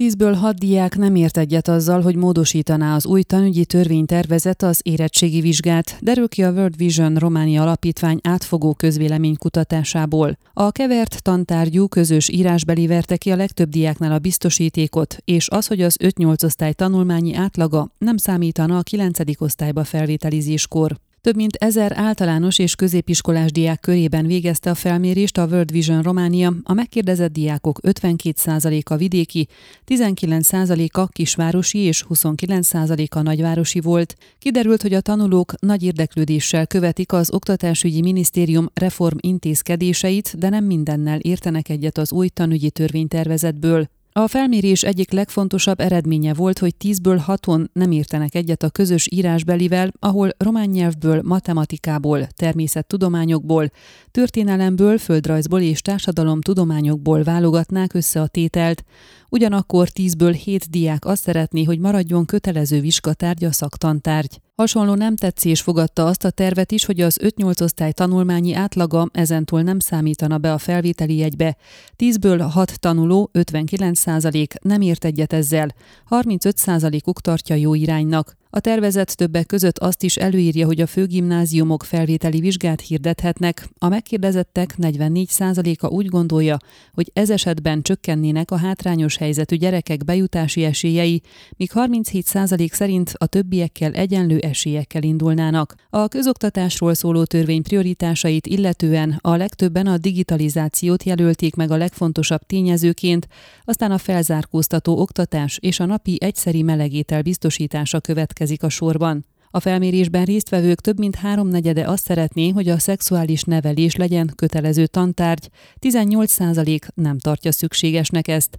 Tízből 0.00 0.34
hat 0.34 0.58
diák 0.58 0.96
nem 0.96 1.14
ért 1.14 1.36
egyet 1.36 1.68
azzal, 1.68 2.00
hogy 2.00 2.16
módosítaná 2.16 2.94
az 2.94 3.06
új 3.06 3.22
tanügyi 3.22 3.64
törvénytervezet 3.64 4.62
az 4.62 4.80
érettségi 4.82 5.40
vizsgát, 5.40 5.98
derül 6.00 6.28
ki 6.28 6.42
a 6.42 6.50
World 6.50 6.76
Vision 6.76 7.16
Románia 7.16 7.62
Alapítvány 7.62 8.18
átfogó 8.22 8.74
közvéleménykutatásából. 8.74 10.38
A 10.52 10.70
kevert 10.70 11.22
tantárgyú 11.22 11.88
közös 11.88 12.28
írásbeli 12.28 12.86
verte 12.86 13.16
ki 13.16 13.30
a 13.30 13.36
legtöbb 13.36 13.68
diáknál 13.68 14.12
a 14.12 14.18
biztosítékot, 14.18 15.16
és 15.24 15.48
az, 15.48 15.66
hogy 15.66 15.82
az 15.82 15.96
5-8 16.02 16.44
osztály 16.44 16.72
tanulmányi 16.72 17.34
átlaga 17.34 17.90
nem 17.98 18.16
számítana 18.16 18.78
a 18.78 18.82
9. 18.82 19.18
osztályba 19.38 19.84
felvételizéskor. 19.84 20.98
Több 21.20 21.36
mint 21.36 21.56
ezer 21.56 21.92
általános 21.96 22.58
és 22.58 22.74
középiskolás 22.74 23.52
diák 23.52 23.80
körében 23.80 24.26
végezte 24.26 24.70
a 24.70 24.74
felmérést 24.74 25.38
a 25.38 25.46
World 25.46 25.72
Vision 25.72 26.02
Románia. 26.02 26.54
A 26.62 26.72
megkérdezett 26.72 27.32
diákok 27.32 27.78
52%-a 27.82 28.96
vidéki, 28.96 29.48
19%-a 29.86 31.06
kisvárosi 31.06 31.78
és 31.78 32.04
29%-a 32.08 33.20
nagyvárosi 33.22 33.80
volt. 33.80 34.16
Kiderült, 34.38 34.82
hogy 34.82 34.94
a 34.94 35.00
tanulók 35.00 35.52
nagy 35.60 35.82
érdeklődéssel 35.82 36.66
követik 36.66 37.12
az 37.12 37.32
Oktatásügyi 37.32 38.00
Minisztérium 38.00 38.68
reform 38.74 39.16
intézkedéseit, 39.20 40.38
de 40.38 40.48
nem 40.48 40.64
mindennel 40.64 41.18
értenek 41.18 41.68
egyet 41.68 41.98
az 41.98 42.12
új 42.12 42.28
tanügyi 42.28 42.70
törvénytervezetből. 42.70 43.88
A 44.20 44.28
felmérés 44.28 44.82
egyik 44.82 45.12
legfontosabb 45.12 45.80
eredménye 45.80 46.34
volt, 46.34 46.58
hogy 46.58 46.74
10-ből 46.84 47.22
6-on 47.26 47.66
nem 47.72 47.90
értenek 47.90 48.34
egyet 48.34 48.62
a 48.62 48.70
közös 48.70 49.08
írásbelivel, 49.10 49.92
ahol 49.98 50.30
román 50.38 50.68
nyelvből, 50.68 51.22
matematikából, 51.24 52.26
természettudományokból, 52.26 53.70
történelemből, 54.10 54.98
földrajzból 54.98 55.60
és 55.60 55.80
társadalomtudományokból 55.80 57.22
válogatnák 57.22 57.94
össze 57.94 58.20
a 58.20 58.26
tételt. 58.26 58.84
Ugyanakkor 59.28 59.88
10-ből 59.94 60.40
7 60.44 60.70
diák 60.70 61.04
azt 61.04 61.22
szeretné, 61.22 61.64
hogy 61.64 61.78
maradjon 61.78 62.24
kötelező 62.24 62.80
vizsgatárgy 62.80 63.44
a 63.44 63.52
szaktantárgy. 63.52 64.40
Hasonló 64.60 64.94
nem 64.94 65.16
tetszés 65.16 65.60
fogadta 65.60 66.06
azt 66.06 66.24
a 66.24 66.30
tervet 66.30 66.72
is, 66.72 66.84
hogy 66.84 67.00
az 67.00 67.18
5-8 67.22 67.62
osztály 67.62 67.92
tanulmányi 67.92 68.54
átlaga 68.54 69.08
ezentúl 69.12 69.62
nem 69.62 69.78
számítana 69.78 70.38
be 70.38 70.52
a 70.52 70.58
felvételi 70.58 71.16
jegybe. 71.16 71.56
10-ből 71.98 72.46
6 72.50 72.80
tanuló, 72.80 73.30
59% 73.32 74.46
nem 74.62 74.80
ért 74.80 75.04
egyet 75.04 75.32
ezzel, 75.32 75.74
35%-uk 76.10 77.20
tartja 77.20 77.56
jó 77.56 77.74
iránynak. 77.74 78.36
A 78.52 78.60
tervezet 78.60 79.16
többek 79.16 79.46
között 79.46 79.78
azt 79.78 80.02
is 80.02 80.16
előírja, 80.16 80.66
hogy 80.66 80.80
a 80.80 80.86
főgimnáziumok 80.86 81.82
felvételi 81.82 82.40
vizsgát 82.40 82.80
hirdethetnek. 82.80 83.68
A 83.78 83.88
megkérdezettek 83.88 84.74
44%-a 84.78 85.86
úgy 85.86 86.06
gondolja, 86.06 86.56
hogy 86.92 87.10
ez 87.12 87.30
esetben 87.30 87.82
csökkennének 87.82 88.50
a 88.50 88.56
hátrányos 88.56 89.16
helyzetű 89.16 89.56
gyerekek 89.56 90.04
bejutási 90.04 90.64
esélyei, 90.64 91.22
míg 91.56 91.70
37% 91.74 92.72
szerint 92.72 93.12
a 93.16 93.26
többiekkel 93.26 93.92
egyenlő 93.92 94.38
esélyekkel 94.38 95.02
indulnának. 95.02 95.74
A 95.90 96.08
közoktatásról 96.08 96.94
szóló 96.94 97.24
törvény 97.24 97.62
prioritásait 97.62 98.46
illetően 98.46 99.18
a 99.20 99.36
legtöbben 99.36 99.86
a 99.86 99.98
digitalizációt 99.98 101.02
jelölték 101.02 101.54
meg 101.54 101.70
a 101.70 101.76
legfontosabb 101.76 102.40
tényezőként, 102.40 103.28
aztán 103.64 103.90
a 103.90 103.98
felzárkóztató 103.98 105.00
oktatás 105.00 105.58
és 105.60 105.80
a 105.80 105.86
napi 105.86 106.16
egyszeri 106.20 106.62
melegétel 106.62 107.22
biztosítása 107.22 108.00
következik 108.00 108.38
következik 108.40 108.62
a 108.62 108.68
sorban. 108.68 109.24
A 109.50 109.60
felmérésben 109.60 110.24
résztvevők 110.24 110.80
több 110.80 110.98
mint 110.98 111.16
háromnegyede 111.16 111.88
azt 111.88 112.04
szeretné, 112.04 112.48
hogy 112.48 112.68
a 112.68 112.78
szexuális 112.78 113.42
nevelés 113.42 113.96
legyen 113.96 114.32
kötelező 114.36 114.86
tantárgy, 114.86 115.48
18% 115.80 116.80
nem 116.94 117.18
tartja 117.18 117.52
szükségesnek 117.52 118.28
ezt. 118.28 118.58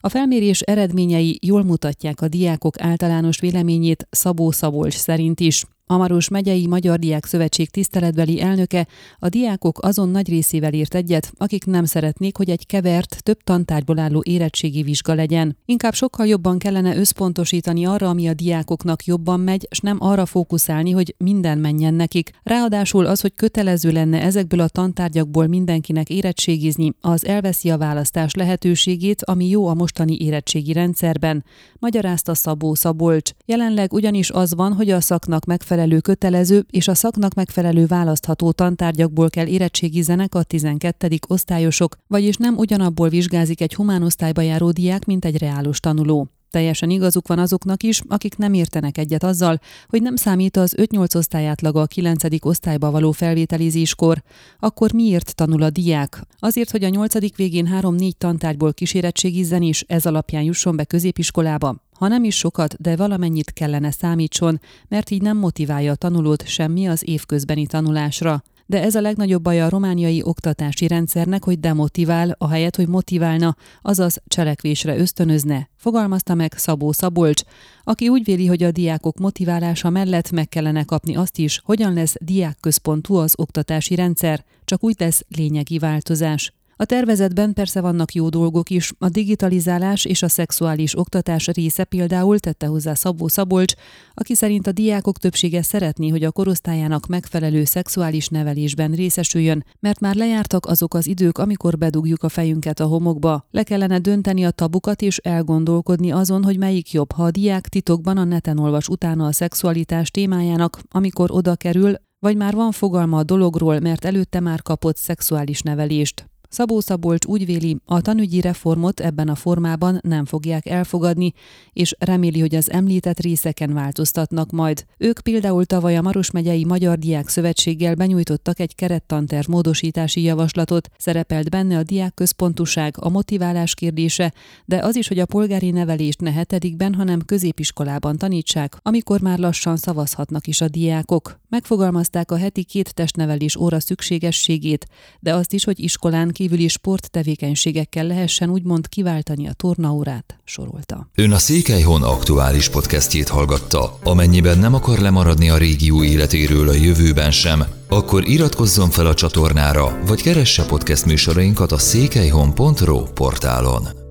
A 0.00 0.08
felmérés 0.08 0.60
eredményei 0.60 1.38
jól 1.42 1.64
mutatják 1.64 2.20
a 2.20 2.28
diákok 2.28 2.80
általános 2.80 3.40
véleményét 3.40 4.06
Szabó 4.10 4.50
Szabolcs 4.50 4.94
szerint 4.94 5.40
is. 5.40 5.64
A 5.88 5.96
Maros 5.96 6.28
megyei 6.28 6.66
Magyar 6.66 6.98
Diák 6.98 7.24
Szövetség 7.24 7.70
tiszteletbeli 7.70 8.40
elnöke 8.40 8.86
a 9.18 9.28
diákok 9.28 9.78
azon 9.82 10.08
nagy 10.08 10.28
részével 10.28 10.72
írt 10.72 10.94
egyet, 10.94 11.32
akik 11.36 11.64
nem 11.64 11.84
szeretnék, 11.84 12.36
hogy 12.36 12.50
egy 12.50 12.66
kevert, 12.66 13.22
több 13.22 13.42
tantárgyból 13.44 13.98
álló 13.98 14.22
érettségi 14.24 14.82
vizsga 14.82 15.14
legyen. 15.14 15.56
Inkább 15.64 15.94
sokkal 15.94 16.26
jobban 16.26 16.58
kellene 16.58 16.96
összpontosítani 16.96 17.84
arra, 17.84 18.08
ami 18.08 18.28
a 18.28 18.34
diákoknak 18.34 19.04
jobban 19.04 19.40
megy, 19.40 19.68
s 19.70 19.80
nem 19.80 19.96
arra 20.00 20.26
fókuszálni, 20.26 20.90
hogy 20.90 21.14
minden 21.18 21.58
menjen 21.58 21.94
nekik. 21.94 22.30
Ráadásul 22.42 23.06
az, 23.06 23.20
hogy 23.20 23.34
kötelező 23.34 23.90
lenne 23.90 24.22
ezekből 24.22 24.60
a 24.60 24.68
tantárgyakból 24.68 25.46
mindenkinek 25.46 26.10
érettségizni, 26.10 26.92
az 27.00 27.26
elveszi 27.26 27.70
a 27.70 27.78
választás 27.78 28.34
lehetőségét, 28.34 29.24
ami 29.24 29.48
jó 29.48 29.66
a 29.66 29.74
mostani 29.74 30.16
érettségi 30.16 30.72
rendszerben, 30.72 31.44
magyarázta 31.78 32.34
Szabó 32.34 32.74
Szabolcs. 32.74 33.30
Jelenleg 33.44 33.92
ugyanis 33.92 34.30
az 34.30 34.54
van, 34.54 34.72
hogy 34.72 34.90
a 34.90 35.00
szaknak 35.00 35.44
megfelelő 35.44 35.74
megfelelő 35.76 36.00
kötelező 36.00 36.66
és 36.70 36.88
a 36.88 36.94
szaknak 36.94 37.34
megfelelő 37.34 37.86
választható 37.86 38.52
tantárgyakból 38.52 39.30
kell 39.30 39.46
érettségizzenek 39.46 40.34
a 40.34 40.42
12. 40.42 41.18
osztályosok, 41.28 41.96
vagyis 42.06 42.36
nem 42.36 42.56
ugyanabból 42.56 43.08
vizsgázik 43.08 43.60
egy 43.60 43.74
humánosztályba 43.74 44.40
járó 44.40 44.70
diák, 44.70 45.04
mint 45.04 45.24
egy 45.24 45.38
reálos 45.38 45.80
tanuló. 45.80 46.28
Teljesen 46.50 46.90
igazuk 46.90 47.28
van 47.28 47.38
azoknak 47.38 47.82
is, 47.82 48.00
akik 48.08 48.36
nem 48.36 48.52
értenek 48.52 48.98
egyet 48.98 49.22
azzal, 49.22 49.58
hogy 49.88 50.02
nem 50.02 50.16
számít 50.16 50.56
az 50.56 50.74
5-8 50.76 51.16
osztályátlaga 51.16 51.80
a 51.80 51.86
9. 51.86 52.24
osztályba 52.40 52.90
való 52.90 53.12
felvételizéskor. 53.12 54.22
Akkor 54.58 54.92
miért 54.92 55.34
tanul 55.34 55.62
a 55.62 55.70
diák? 55.70 56.22
Azért, 56.38 56.70
hogy 56.70 56.84
a 56.84 56.88
8. 56.88 57.36
végén 57.36 57.68
3-4 57.80 58.10
tantárgyból 58.12 58.72
kísérettségizzen 58.72 59.62
és 59.62 59.84
ez 59.88 60.06
alapján 60.06 60.42
jusson 60.42 60.76
be 60.76 60.84
középiskolába? 60.84 61.85
Ha 61.98 62.08
nem 62.08 62.24
is 62.24 62.36
sokat, 62.36 62.82
de 62.82 62.96
valamennyit 62.96 63.52
kellene 63.52 63.90
számítson, 63.90 64.60
mert 64.88 65.10
így 65.10 65.22
nem 65.22 65.36
motiválja 65.36 65.92
a 65.92 65.96
tanulót 65.96 66.46
semmi 66.46 66.88
az 66.88 67.08
évközbeni 67.08 67.66
tanulásra. 67.66 68.42
De 68.66 68.82
ez 68.82 68.94
a 68.94 69.00
legnagyobb 69.00 69.42
baja 69.42 69.64
a 69.64 69.68
romániai 69.68 70.22
oktatási 70.22 70.86
rendszernek, 70.86 71.44
hogy 71.44 71.60
demotivál, 71.60 72.34
ahelyett, 72.38 72.76
hogy 72.76 72.88
motiválna, 72.88 73.56
azaz 73.82 74.22
cselekvésre 74.28 74.96
ösztönözne, 74.96 75.68
fogalmazta 75.76 76.34
meg 76.34 76.52
Szabó 76.56 76.92
Szabolcs, 76.92 77.42
aki 77.84 78.08
úgy 78.08 78.24
véli, 78.24 78.46
hogy 78.46 78.62
a 78.62 78.70
diákok 78.70 79.18
motiválása 79.18 79.90
mellett 79.90 80.30
meg 80.30 80.48
kellene 80.48 80.84
kapni 80.84 81.16
azt 81.16 81.38
is, 81.38 81.60
hogyan 81.64 81.92
lesz 81.92 82.14
diákközpontú 82.20 83.14
az 83.14 83.34
oktatási 83.36 83.94
rendszer, 83.94 84.44
csak 84.64 84.84
úgy 84.84 84.94
lesz 84.98 85.24
lényegi 85.28 85.78
változás. 85.78 86.52
A 86.78 86.84
tervezetben 86.84 87.52
persze 87.52 87.80
vannak 87.80 88.12
jó 88.12 88.28
dolgok 88.28 88.70
is, 88.70 88.92
a 88.98 89.08
digitalizálás 89.08 90.04
és 90.04 90.22
a 90.22 90.28
szexuális 90.28 90.98
oktatás 90.98 91.46
része 91.46 91.84
például 91.84 92.38
tette 92.38 92.66
hozzá 92.66 92.94
Szabó 92.94 93.28
Szabolcs, 93.28 93.74
aki 94.14 94.34
szerint 94.34 94.66
a 94.66 94.72
diákok 94.72 95.18
többsége 95.18 95.62
szeretné, 95.62 96.08
hogy 96.08 96.24
a 96.24 96.32
korosztályának 96.32 97.06
megfelelő 97.06 97.64
szexuális 97.64 98.28
nevelésben 98.28 98.92
részesüljön, 98.92 99.64
mert 99.80 100.00
már 100.00 100.14
lejártak 100.14 100.66
azok 100.66 100.94
az 100.94 101.06
idők, 101.06 101.38
amikor 101.38 101.78
bedugjuk 101.78 102.22
a 102.22 102.28
fejünket 102.28 102.80
a 102.80 102.86
homokba. 102.86 103.46
Le 103.50 103.62
kellene 103.62 103.98
dönteni 103.98 104.44
a 104.44 104.50
tabukat 104.50 105.02
és 105.02 105.18
elgondolkodni 105.18 106.10
azon, 106.12 106.44
hogy 106.44 106.58
melyik 106.58 106.92
jobb, 106.92 107.12
ha 107.12 107.24
a 107.24 107.30
diák 107.30 107.68
titokban 107.68 108.16
a 108.16 108.24
neten 108.24 108.58
olvas 108.58 108.88
utána 108.88 109.26
a 109.26 109.32
szexualitás 109.32 110.10
témájának, 110.10 110.78
amikor 110.88 111.30
oda 111.30 111.54
kerül, 111.54 111.94
vagy 112.18 112.36
már 112.36 112.54
van 112.54 112.72
fogalma 112.72 113.18
a 113.18 113.22
dologról, 113.22 113.80
mert 113.80 114.04
előtte 114.04 114.40
már 114.40 114.62
kapott 114.62 114.96
szexuális 114.96 115.60
nevelést. 115.60 116.28
Szabó 116.48 116.80
Szabolcs 116.80 117.24
úgy 117.26 117.46
véli, 117.46 117.76
a 117.84 118.00
tanügyi 118.00 118.40
reformot 118.40 119.00
ebben 119.00 119.28
a 119.28 119.34
formában 119.34 119.98
nem 120.02 120.24
fogják 120.24 120.66
elfogadni, 120.66 121.32
és 121.72 121.94
reméli, 121.98 122.40
hogy 122.40 122.54
az 122.54 122.70
említett 122.70 123.20
részeken 123.20 123.72
változtatnak 123.72 124.50
majd. 124.50 124.84
Ők 124.98 125.20
például 125.20 125.64
tavaly 125.64 125.96
a 125.96 126.02
Maros 126.02 126.30
megyei 126.30 126.64
Magyar 126.64 126.98
Diák 126.98 127.28
Szövetséggel 127.28 127.94
benyújtottak 127.94 128.60
egy 128.60 128.74
kerettanterv 128.74 129.48
módosítási 129.48 130.22
javaslatot, 130.22 130.88
szerepelt 130.98 131.50
benne 131.50 131.78
a 131.78 131.82
diák 131.82 132.14
központuság, 132.14 132.94
a 132.98 133.08
motiválás 133.08 133.74
kérdése, 133.74 134.32
de 134.64 134.78
az 134.78 134.96
is, 134.96 135.08
hogy 135.08 135.18
a 135.18 135.26
polgári 135.26 135.70
nevelést 135.70 136.20
ne 136.20 136.32
hetedikben, 136.32 136.94
hanem 136.94 137.24
középiskolában 137.24 138.16
tanítsák, 138.16 138.76
amikor 138.82 139.20
már 139.20 139.38
lassan 139.38 139.76
szavazhatnak 139.76 140.46
is 140.46 140.60
a 140.60 140.68
diákok. 140.68 141.40
Megfogalmazták 141.48 142.30
a 142.30 142.36
heti 142.36 142.64
két 142.64 142.94
testnevelés 142.94 143.56
óra 143.56 143.80
szükségességét, 143.80 144.86
de 145.20 145.34
azt 145.34 145.52
is, 145.52 145.64
hogy 145.64 145.80
iskolán 145.80 146.30
kívüli 146.36 146.68
sporttevékenységekkel 146.68 148.06
lehessen 148.06 148.50
úgymond 148.50 148.88
kiváltani 148.88 149.48
a 149.48 149.52
tornaórát, 149.52 150.38
sorolta. 150.44 151.08
Ön 151.14 151.32
a 151.32 151.38
Székelyhon 151.38 152.02
aktuális 152.02 152.68
podcastjét 152.68 153.28
hallgatta. 153.28 153.98
Amennyiben 154.02 154.58
nem 154.58 154.74
akar 154.74 154.98
lemaradni 154.98 155.50
a 155.50 155.56
régió 155.56 156.04
életéről 156.04 156.68
a 156.68 156.72
jövőben 156.72 157.30
sem, 157.30 157.64
akkor 157.88 158.28
iratkozzon 158.28 158.90
fel 158.90 159.06
a 159.06 159.14
csatornára, 159.14 159.98
vagy 160.06 160.22
keresse 160.22 160.64
podcast 160.64 161.06
műsorainkat 161.06 161.72
a 161.72 161.78
székelyhon.pro 161.78 163.02
portálon. 163.02 164.05